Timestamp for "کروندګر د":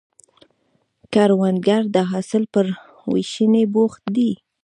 1.13-1.97